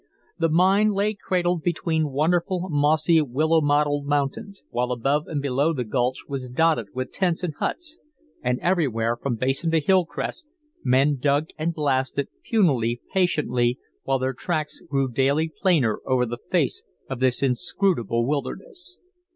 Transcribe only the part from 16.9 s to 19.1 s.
of this inscrutable wilderness.